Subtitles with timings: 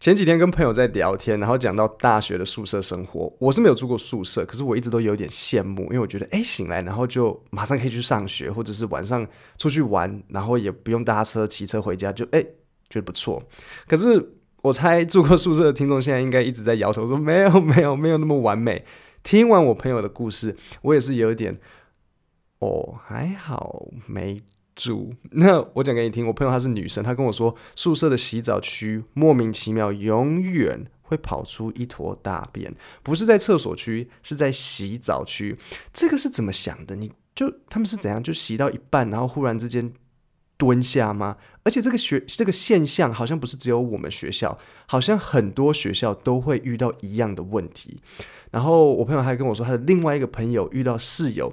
[0.00, 9.26] 前几天跟朋友在聊天，然后讲到大学的宿舍生活，我是没有住过宿舍，可是我一直都有点羡慕，因为我觉得，哎，醒来然后就马上可以去上学，或者是晚上
[9.56, 12.40] 出去玩，然后也不用搭车、骑车回家，就哎，
[12.88, 13.42] 觉得不错。
[13.88, 18.84] 可是我猜住过宿舍的听众现在应该一直在摇头说，没有，没有，没有那么完美。
[19.24, 21.58] 听完我朋友的故事，我也是有点，
[22.60, 24.40] 哦，还好没。
[24.78, 26.24] 住，那我讲给你听。
[26.28, 35.58] 我朋友她是女生，她跟我说，宿舍的洗澡区莫名其妙永远会跑出一坨大便，不是在厕所区，是在洗澡区。
[35.92, 36.94] 这个是怎么想的？
[36.94, 38.22] 你就他们是怎样？
[38.22, 39.92] 就洗到一半，然后忽然之间
[40.56, 41.36] 蹲下吗？
[41.64, 48.00] 而且这个学这个现象好像不是只有我们学校，好像很多学校都会遇到一样的问题。
[48.52, 51.52] 然后我朋友还跟我说，他的另外一个朋友遇到室友。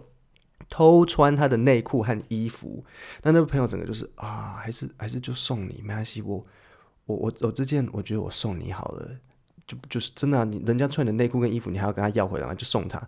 [0.70, 2.84] 偷穿他的内裤和衣服，
[3.24, 6.44] 那那个朋友整个就是啊，还是还是就送你没关系，我
[7.06, 9.10] 我我我这件我觉得我送你好了，
[9.68, 12.54] 就就是真的啊，你人家穿你的内裤跟衣服，你还要跟他要回来吗？
[12.56, 13.02] 就送他。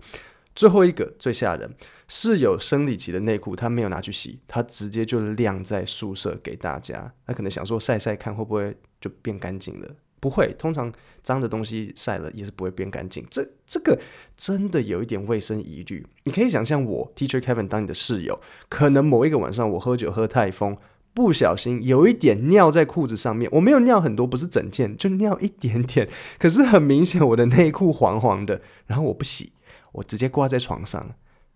[0.55, 1.69] 最后一个最吓人，
[2.07, 9.95] 室友生理期的内裤他没有拿去洗，他直接就晾在宿舍给大家，他可能想说晒晒看会不会就变干净了。
[10.19, 13.25] 不会，通常脏的东西晒了也是不会变干净。
[13.29, 13.99] 这这个
[14.35, 16.05] 真的有一点卫生疑虑。
[16.23, 20.77] 你可以想象我 Teacher Kevin 当你的室友，可能某一个晚上我喝酒喝太疯，
[21.13, 23.49] 不小心有一点尿在裤子上面。
[23.53, 26.07] 我没有尿很多，不是整件，就尿一点点。
[26.39, 29.53] 可是很明显我的内裤黄黄的，然后我不洗，
[29.93, 31.15] 我直接挂在床上。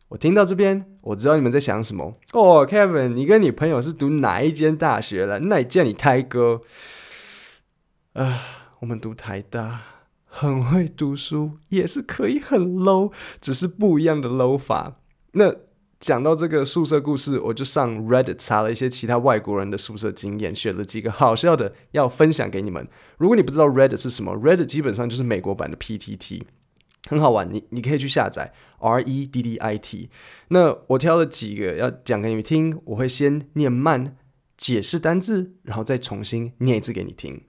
[0.09, 2.18] 我听到这边，我知道你们在想什么。
[2.34, 5.40] 哦，Kevin，你跟你朋友是读哪一间大学了？
[5.40, 6.62] 那也叫你胎哥。
[8.14, 9.84] 啊，我们读台大，
[10.26, 15.00] 很会读书，也是可以很 low，只是不一样的 low 法。
[15.31, 15.56] 那
[15.98, 22.86] 讲到这个宿舍故事，我就上 Reddit 查了一些其他外国人的宿舍经验，选了几个好笑的要分享给你们。
[23.18, 26.42] 如果你不知道 Reddit 是什么，Reddit 基本上就是美国版的 PTT，
[27.09, 30.09] 很好玩，你你可以去下载 R E D D I T。
[30.50, 34.18] 那我挑了几个要讲给你们听，我会先念慢，
[34.57, 37.44] 解释单字，然后再重新念一次给你听。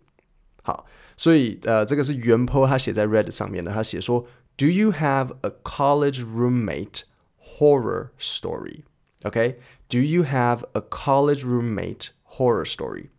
[0.63, 0.85] 好，
[1.15, 3.71] 所以呃，这个是原 po 他写在 Reddit 上面的。
[3.71, 7.03] 他写说：“Do you have a college roommate
[7.59, 8.83] horror story?
[9.23, 9.55] Okay,
[9.89, 13.09] do you have a college roommate horror story?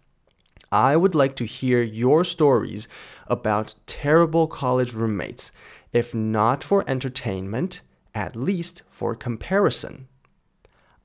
[0.71, 2.87] I would like to hear your stories
[3.27, 5.51] about terrible college roommates,
[5.93, 7.81] if not for entertainment,
[8.13, 10.09] at least for comparison.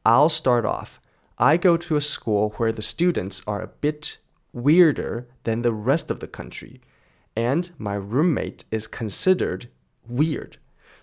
[0.05, 0.99] I'll start off.
[1.38, 4.17] I go to a school where the students are a bit
[4.53, 6.81] weirder than the rest of the country,
[7.36, 9.69] and my roommate is considered
[10.06, 10.56] weird.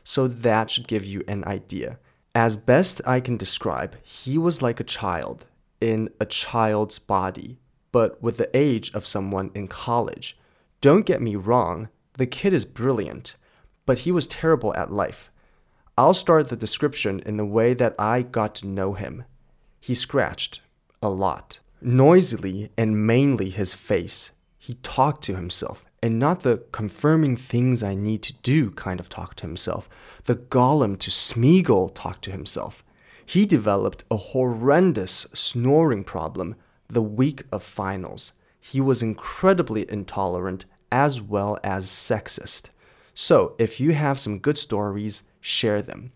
[0.03, 1.99] So that should give you an idea.
[2.33, 5.45] As best I can describe, he was like a child
[5.79, 7.57] in a child's body,
[7.91, 10.37] but with the age of someone in college.
[10.81, 13.35] Don't get me wrong, the kid is brilliant,
[13.85, 15.31] but he was terrible at life.
[15.97, 19.23] I'll start the description in the way that I got to know him.
[19.79, 20.61] He scratched
[21.01, 21.59] a lot.
[21.84, 27.94] Noisily and mainly his face, he talked to himself, and not the confirming things I
[27.94, 29.88] need to do kind of talk to himself.
[30.24, 32.84] The Gollum to Smeagol talk to himself.
[33.24, 36.56] He developed a horrendous snoring problem
[36.88, 38.32] the week of finals.
[38.60, 42.70] He was incredibly intolerant as well as sexist.
[43.14, 46.10] So, if you have some good stories, share them.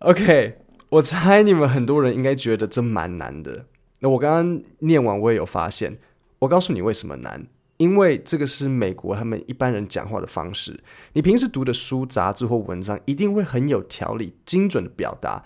[0.00, 0.58] OK，
[0.90, 3.66] 我猜你们很多人应该觉得这蛮难的。
[3.99, 5.97] 那我刚刚念完，我也有发现。
[6.39, 7.47] 我告诉你为什么难，
[7.77, 10.79] 因为这个是美国他们一般人讲话的方式。
[11.13, 15.43] 你平时读的书、杂志或文章一定会很有条理、精准的表达，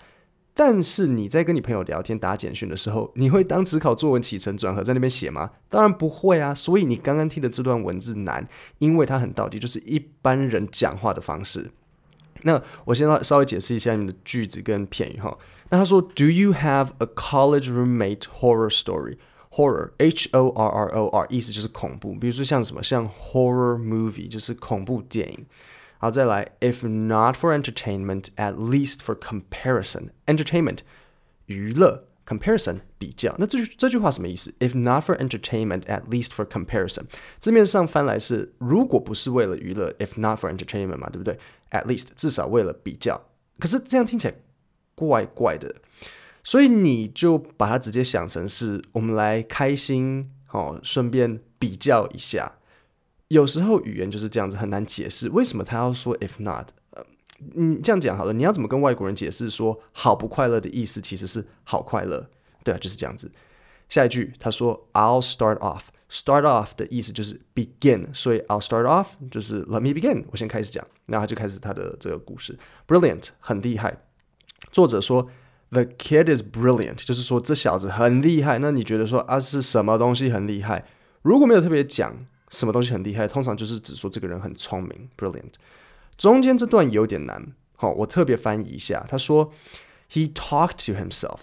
[0.52, 5.52] 但是你在跟你朋友聊天、打简讯的时候，你会当只考作文起承转合在那边写吗？
[5.68, 6.52] 当然不会啊。
[6.52, 8.46] 所以你刚刚听的这段文字难，
[8.78, 11.70] 因为它很到底，就是一般人讲话的方式。
[12.43, 15.37] 那我先稍微解释一下你们的句子跟片语哈。
[15.69, 22.13] 那他说，Do you have a college roommate horror story？Horror，H O R R O R，意思就是恐怖。
[22.13, 25.45] 比如说像什么，像 horror movie 就是恐怖电影。
[25.97, 30.79] 好，再来，If not for entertainment，at least for comparison。Entertainment，
[31.45, 33.34] 娱乐 ；comparison，比较。
[33.38, 37.06] 那这句这句话什么意思？If not for entertainment，at least for comparison。
[37.40, 41.38] 字面上翻来是，如果不是为了娱乐，If not for entertainment 嘛，对不对
[41.70, 43.20] ？At least，至少为了比较。
[43.58, 44.34] 可是这样听起来。
[44.96, 45.76] 怪怪的，
[46.44, 52.58] 所以你就把它直接想成是我们来开心哦，顺便比较一下。
[53.28, 56.68] 有时候语言就是这样子，很难解释为什么他要说 if not。
[57.54, 62.28] 嗯，这样讲好了，你要怎么跟外国人解释说好不快乐的意思其实是好快乐？
[62.62, 63.30] 对啊，就是这样子。
[63.88, 72.58] 下一句他说 I'll start off，start off 的意思就是 begin，所以 I'll start off 就是 let me begin，我先开始讲，然后他就开始他的这个故事。
[72.86, 73.96] Brilliant，很厉害。
[74.70, 75.28] 作者说
[75.70, 78.58] The kid is brilliant，就是说这小子很厉害。
[78.58, 80.84] 那你觉得说啊是什么东西很厉害？
[81.22, 82.14] 如果没有特别讲
[82.48, 85.54] 什么东西很厉害，通常就是指说这个人很聪明，brilliant。
[86.19, 89.05] 中间这段有点难，好，我特别翻译一下。
[89.07, 89.51] 他说
[90.11, 91.39] He talked to himself。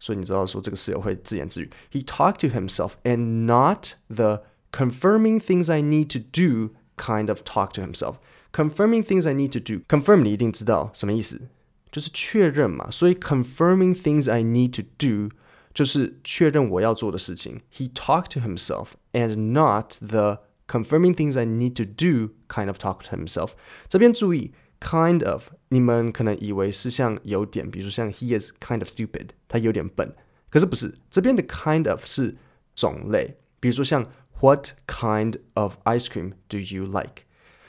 [0.00, 1.70] 所以你知道说这个室友会自言自语。
[1.90, 7.72] He talked to himself and not the confirming things I need to do kind of talk
[7.74, 8.16] to himself.
[8.52, 9.82] Confirming things I need to do.
[9.88, 11.48] Confirm 你一定知道什么意思，
[11.90, 12.90] 就是确认嘛。
[12.90, 15.34] 所以 confirming things I need to do
[15.72, 17.62] 就是确认我要做的事情。
[17.72, 23.02] He talked to himself and not the confirming things I need to do kind of talk
[23.04, 23.50] to himself.
[23.88, 24.52] 这边注意。
[24.80, 30.14] Kind of，你们可能以为是像有点，比如说像 He is kind of stupid，他有点笨，
[30.50, 30.96] 可是不是。
[31.10, 32.36] 这边的 kind of 是
[32.74, 34.04] 种类，比如说像
[34.40, 37.22] What kind of ice cream do you like？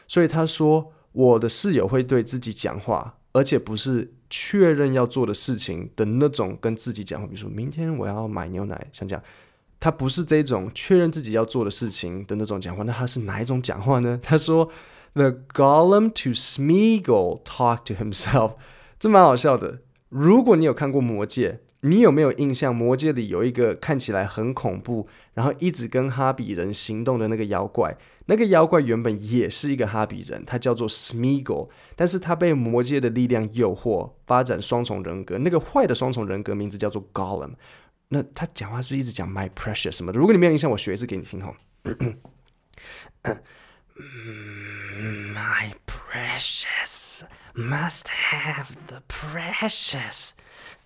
[0.10, 9.24] 所以他说我的室友会对自己讲话，而且不是确认要做的事情的那种跟自己讲话，比如说明天我要买牛奶，像这样，
[9.81, 14.21] 他不是这种确认自己要做的事情的那种讲话，那他是哪一种讲话呢？
[14.23, 14.71] 他说。
[15.13, 18.53] The Gollum to Smeagol talk to himself，
[19.01, 19.81] 这蛮好笑的。
[20.09, 21.51] 如果你有看过《魔戒》，
[21.81, 22.73] 你有没有印象？
[22.77, 27.97] 《魔戒》里有一个看起来很恐怖，然后一直跟哈比人行动的那个妖怪。
[28.27, 35.39] 那个妖怪原本也是一个哈比人，他叫做 Smeagol，但是他被魔戒的力量诱惑，发展双重人格。
[35.39, 37.55] 那个坏的双重人格名字叫做 Gollum。
[38.10, 40.20] 那他讲话是不是一直讲 My precious 什么的？
[40.20, 41.56] 如果你没有印象，我学一次给你听哈。
[45.34, 47.24] My precious
[47.56, 50.34] must have the precious.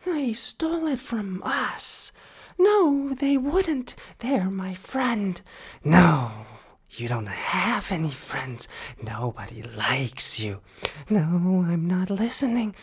[0.06, 2.12] They stole it from us.
[2.58, 3.96] No, they wouldn't.
[4.20, 5.42] They're my friend.
[5.84, 6.31] No,
[6.92, 8.68] you don't have any friends.
[9.04, 10.62] Nobody likes you.
[11.10, 12.74] No, I'm not listening.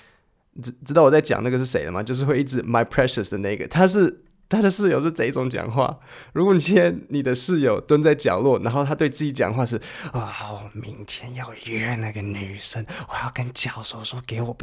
[0.62, 2.02] 知知道我在讲那个是谁了吗？
[2.02, 4.22] 就是会一直 my precious 的那个，他是。
[4.51, 5.99] 他的室友是这种讲话。
[6.33, 9.77] 如果你今天你的室友蹲在角落，然后他对自己讲话是
[10.11, 14.55] 啊，我明天要约那个女生，我要跟教授说给我，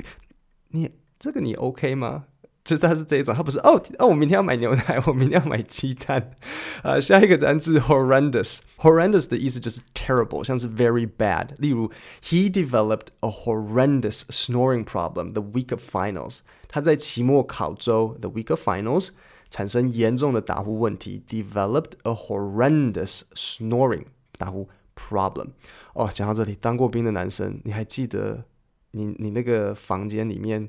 [0.68, 2.26] 你这个你 OK 吗？
[2.64, 6.32] 就是他是这种，他不是哦哦，我明天要买牛奶，我明天要买鸡蛋。
[6.82, 11.48] 啊，下一个单字 horrendous，horrendous 的意思就是 terrible，像是 very bad。
[11.56, 11.90] 例如
[12.22, 16.40] ，He developed a horrendous snoring problem the week of finals。
[16.68, 19.12] 他在期末考周 the week of finals。
[19.50, 24.04] 产生严重的打呼问题，developed a horrendous snoring
[24.36, 25.48] 打呼 problem。
[25.94, 28.44] 哦，讲到这里，当过兵的男生，你还记得
[28.90, 30.68] 你你那个房间里面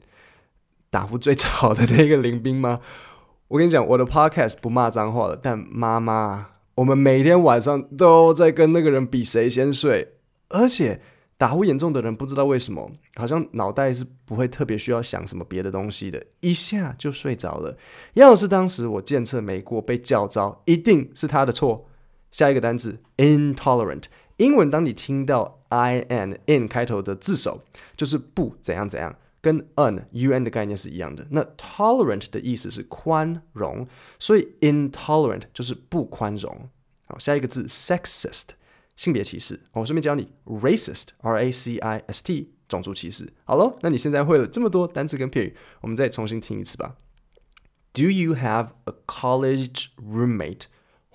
[0.89, 2.79] 打呼最吵的那个邻兵吗？
[3.49, 10.15] 我跟你讲，我的 podcast 不骂脏话了，但妈妈，我们每天晚上都在跟那个人比谁先睡，
[10.49, 11.01] 而且。
[11.39, 17.77] 打呼严重的人不知道为什么，好像脑袋是不会特别需要想什么别的东西的，一下就睡着了。
[18.15, 21.87] 要是当时我检测没过被叫招，一定是他的错。
[22.29, 24.03] 下一个单词 intolerant，
[24.35, 27.63] 英文当你听到 i n in 开头的字首，
[27.95, 31.25] 就是不怎样怎样，跟 un un 的概念是一样的。
[31.31, 33.87] 那 tolerant 的意思是宽容，
[34.19, 36.69] 所以 intolerant 就是不宽容。
[37.07, 38.58] 好，下一个字 sexist。
[38.98, 43.32] 性别歧视，我顺便教你 racist，r a c i s t，种族歧视。
[43.44, 46.96] 好喽，那你现在会了这么多单词跟片语，我们再重新听一次吧。
[47.92, 50.66] Do you have a college roommate?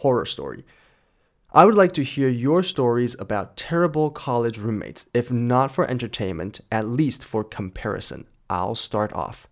[0.01, 0.63] Horror story.
[1.51, 5.07] I would like to hear your stories about terrible college roommates.
[5.13, 8.25] If not for entertainment, at least for comparison.
[8.47, 9.47] I'll start off.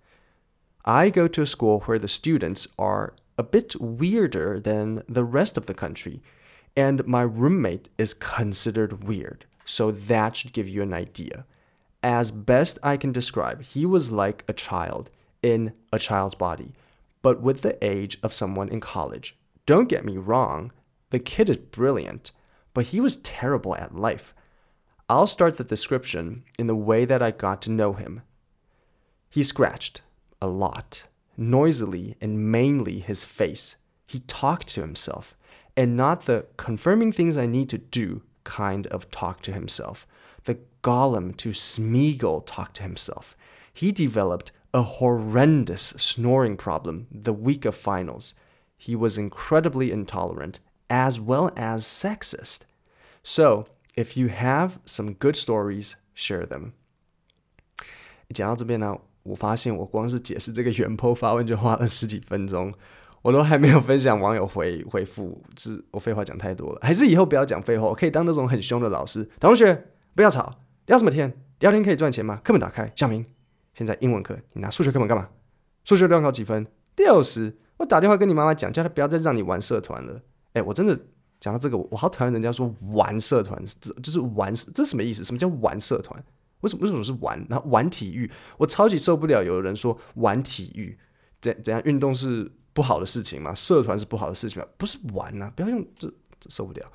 [0.86, 5.58] I go to a school where the students are a bit weirder than the rest
[5.58, 6.22] of the country.
[6.76, 11.45] And my roommate is considered weird, so that should give you an idea.
[12.02, 15.11] As best I can describe, he was like a child
[15.43, 16.73] in a child's body,
[17.21, 19.37] but with the age of someone in college.
[19.67, 20.73] Don't get me wrong,
[21.11, 22.33] the kid is brilliant,
[22.75, 24.35] but he was terrible at life.
[25.09, 28.23] I'll start the description in the way that I got to know him.
[29.29, 30.00] He scratched
[30.41, 31.05] a lot,
[31.37, 33.76] noisily and mainly his face.
[34.07, 35.37] He talked to himself
[35.75, 40.06] and not the confirming things I need to do kind of talk to himself.
[40.46, 43.36] The Gollum to Smeagol talk to himself.
[43.74, 48.34] He developed a horrendous snoring problem the week of finals.
[48.77, 52.66] He was incredibly intolerant as well as sexist.
[53.24, 56.74] So, if you have some good stories, share them.
[58.34, 62.74] 讲到这边呢，我发现我光是解释这个原 po 发问就花了十几分钟。
[63.23, 69.29] 我都还没有分享网友回回复，是我废话讲太多了，还是以后不要讲废话，我可以当那种很凶的老师。
[69.41, 71.33] 同学不要吵，聊什么天？
[71.61, 72.41] 聊天可以赚钱吗？
[72.43, 73.25] 课本打开，小明，
[73.75, 75.29] 现在英文课，你拿数学课本干嘛？
[75.85, 76.67] 数学段考几分？
[76.97, 77.57] 六十。
[77.79, 80.21] 我打电话跟你妈妈讲，叫她不要再让你玩社团了。
[80.52, 80.99] 哎，我真的
[81.41, 85.25] 讲到这个，我好讨厌人家说玩社团，这就是玩，这什么意思？
[85.25, 86.23] 什么叫玩社团？
[86.61, 87.45] 为什么为什么是玩？
[87.49, 89.43] 然后玩体育，我超级受不了。
[89.43, 90.97] 有人说玩体育，
[91.41, 93.55] 怎怎样运动是不好的事情吗？
[93.55, 94.69] 社团是不好的事情吗？
[94.76, 96.09] 不是玩呐、啊，不要用这，
[96.41, 96.93] 这受不了。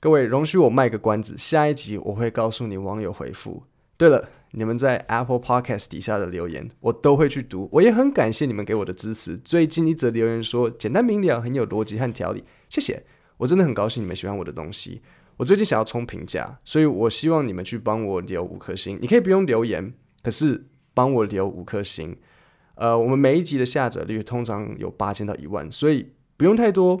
[0.00, 3.64] 各位，容许我卖个关子，下一集我会告诉你网友回复。
[3.96, 4.28] 对了。
[4.52, 7.68] 你们在 Apple Podcast 底下的留言，我都会去读。
[7.70, 9.36] 我也很感谢你们给我的支持。
[9.36, 13.04] 最近一则留言说简单明了，很有逻辑和条理，谢谢。
[13.36, 15.02] 我真的很高兴你们喜欢我的东西。
[15.36, 18.98] 我最近想要冲评价，所以我希望你们去帮我留五颗星。
[19.00, 22.16] 你可以不用留言，可是帮我留五颗星。
[22.80, 26.98] 呃，我们每一集的下载率通常有八千到一万，所以不用太多，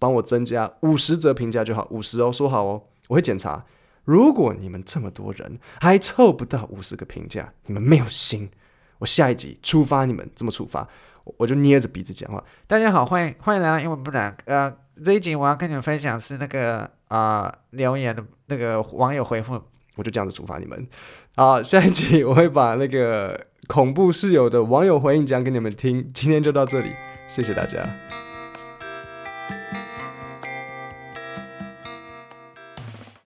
[0.00, 1.86] 帮我增加五十则评价就好。
[1.92, 3.64] 五十哦，说好哦，我会检查。
[4.04, 8.50] 如果你们这么多人还凑不到五十个评价，你们没有心。
[8.98, 10.88] 我下一集处罚你们，这么处罚，
[11.36, 12.42] 我就捏着鼻子讲话。
[12.66, 14.36] 大家好，欢迎欢迎来到英文不难。
[14.46, 19.62] 呃，这一集我要跟你们分享是那个啊、留言的那个网友回复，
[19.94, 20.84] 我就这样子处罚你们。
[21.36, 26.10] 好，下一集我会把那个恐怖室友的网友回应讲给你们听。
[26.14, 26.90] 今天就到这里，
[27.26, 27.88] 谢谢大家。